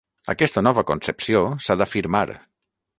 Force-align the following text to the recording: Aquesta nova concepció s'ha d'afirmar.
Aquesta 0.33 0.63
nova 0.67 0.85
concepció 0.93 1.45
s'ha 1.67 1.79
d'afirmar. 1.83 2.27